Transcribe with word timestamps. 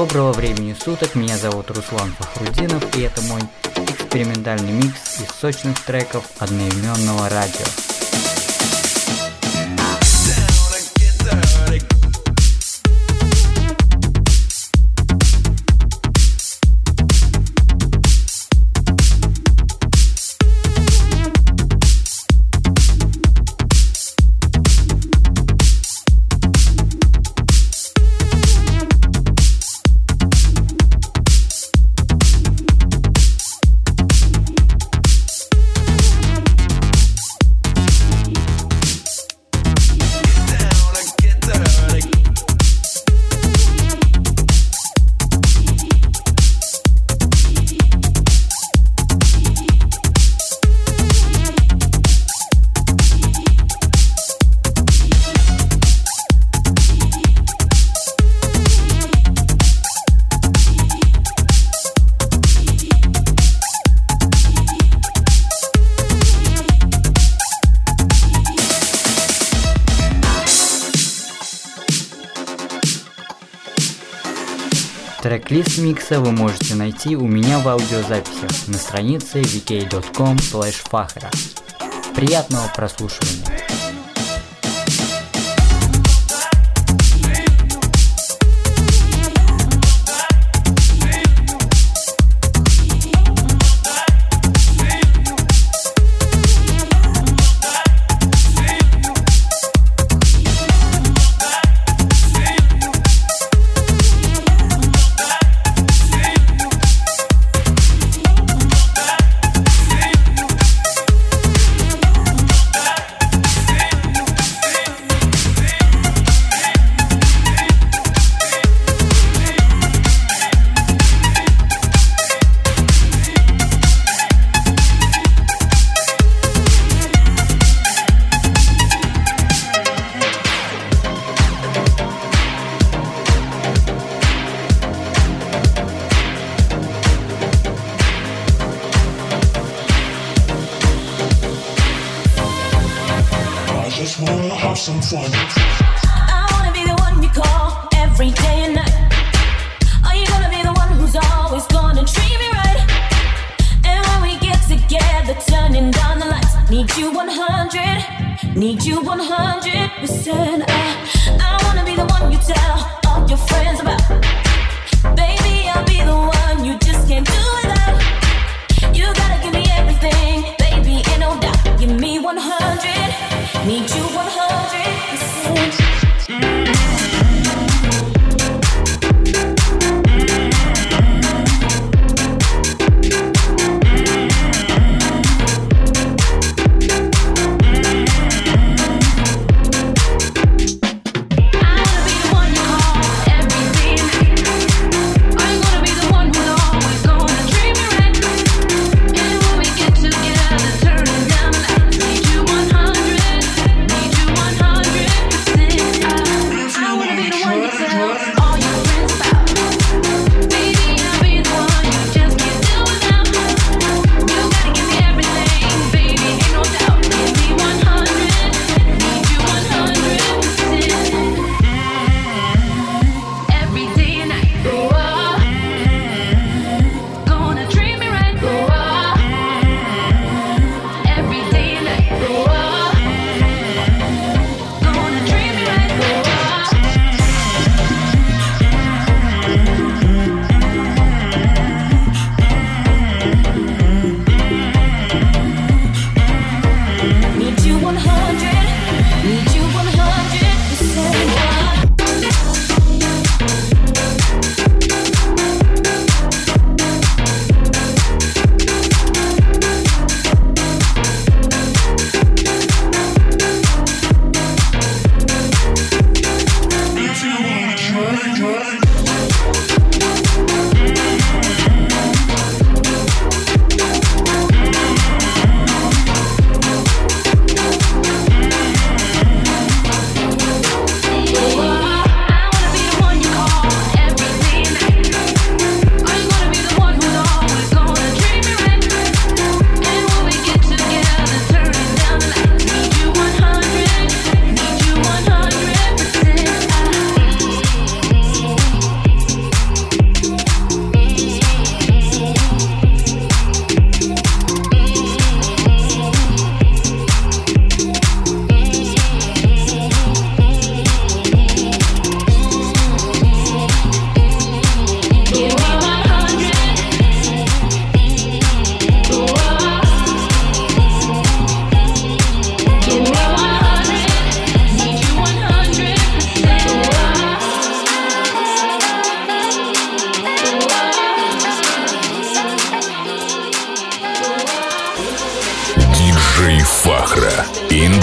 Доброго 0.00 0.32
времени 0.32 0.72
суток, 0.72 1.14
меня 1.14 1.36
зовут 1.36 1.70
Руслан 1.70 2.10
Фахрудинов 2.12 2.96
и 2.96 3.02
это 3.02 3.20
мой 3.24 3.42
экспериментальный 3.86 4.72
микс 4.72 5.20
из 5.20 5.28
сочных 5.38 5.78
треков 5.84 6.24
одноименного 6.38 7.28
радио. 7.28 7.89
Трек-лист 75.30 75.78
микса 75.78 76.18
вы 76.18 76.32
можете 76.32 76.74
найти 76.74 77.14
у 77.14 77.24
меня 77.24 77.60
в 77.60 77.68
аудиозаписях 77.68 78.66
на 78.66 78.74
странице 78.74 79.42
vk.com. 79.42 80.36
Приятного 82.16 82.66
прослушивания! 82.74 83.89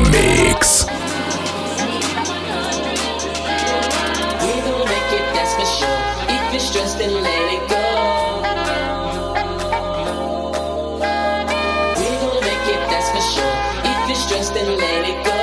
the 0.00 0.10
mix. 0.10 0.86
Make 4.94 5.12
it, 5.18 5.26
that's 5.34 5.54
for 5.58 5.66
sure. 5.78 6.00
If 6.28 6.52
you're 6.52 6.60
stressed, 6.60 6.98
then 6.98 7.12
let 7.22 7.52
it 7.56 7.64
go. 7.68 7.84
We 11.98 12.08
make 12.46 12.66
it, 12.74 12.82
that's 12.90 13.08
for 13.14 13.24
sure. 13.34 13.56
If 13.90 13.98
you're 14.08 14.22
stressed, 14.26 14.54
then 14.54 14.68
let 14.82 15.04
it 15.12 15.18
go. 15.28 15.40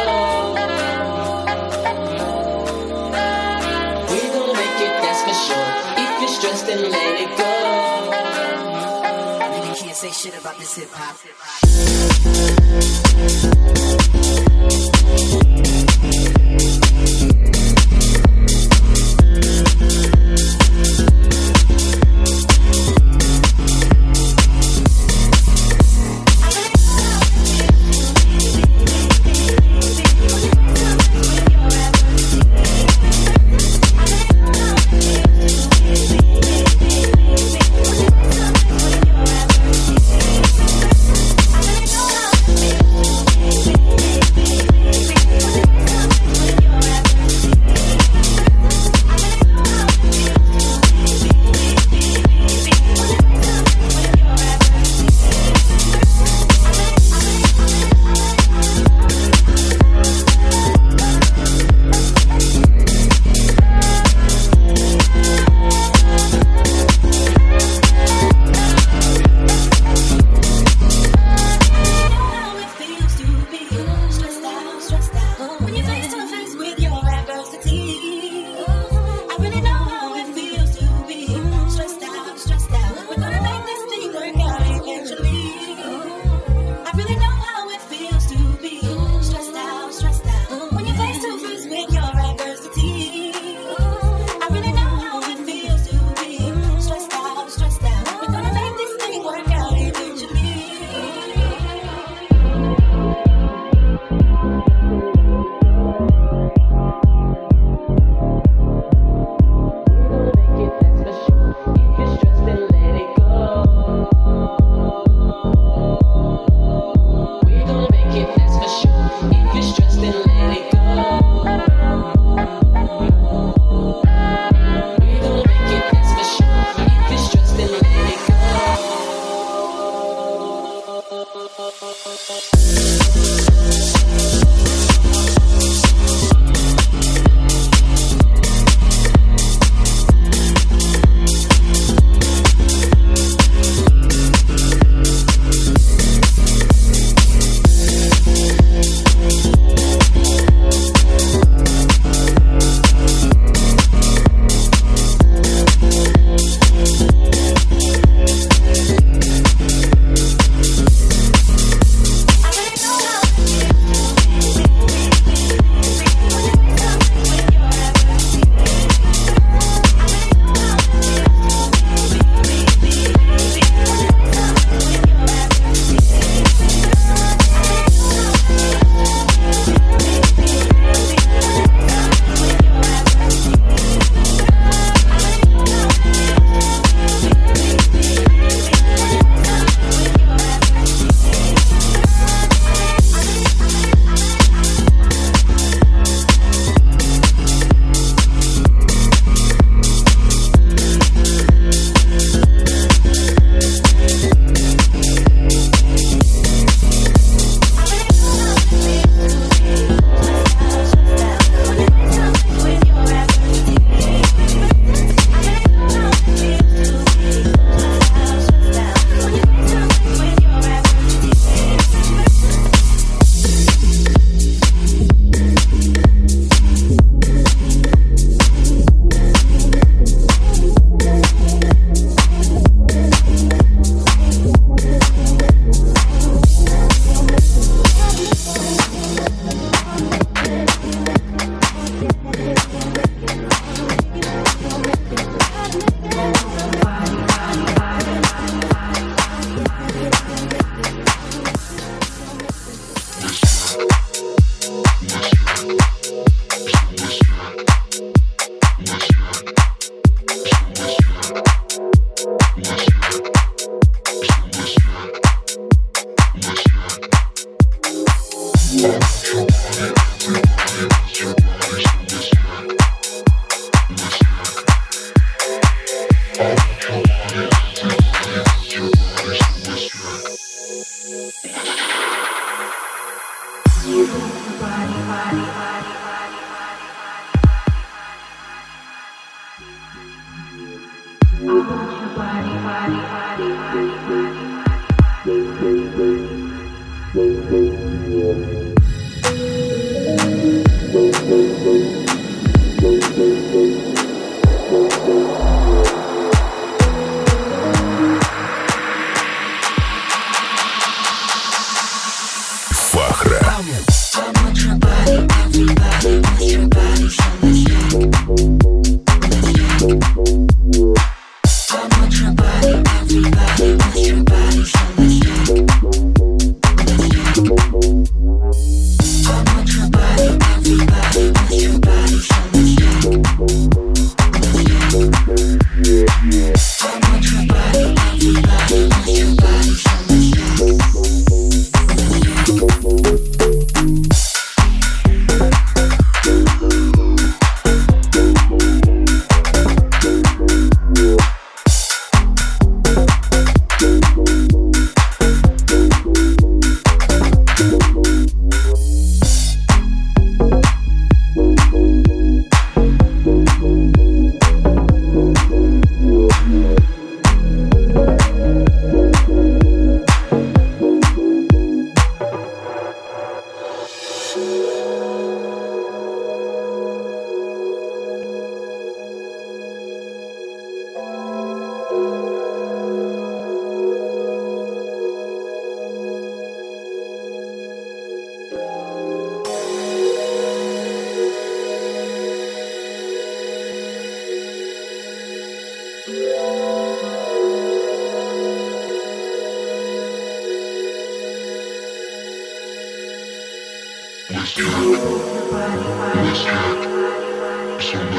We 4.11 4.19
make 4.59 4.79
it, 4.87 4.95
that's 5.03 5.21
for 5.27 5.35
sure. 5.45 5.69
If 6.03 6.11
you're 6.21 6.35
stressed, 6.37 6.65
then 6.67 6.81
let 6.91 7.21
it 7.21 7.31
go. 7.37 7.45
can 9.75 9.93
say 9.93 10.11
shit 10.11 10.39
about 10.39 10.57
this 10.57 10.75
hip 10.75 10.89
hop. 10.91 11.34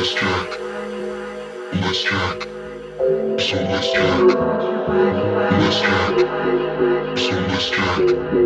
let's 0.07 0.15
Must 0.15 0.57
Let's 1.83 2.03
track. 2.05 2.43
So 3.41 3.57
let's 3.57 3.93
track. 3.93 4.23
Let's. 5.51 5.81
So 7.19 7.35
let's. 7.49 8.46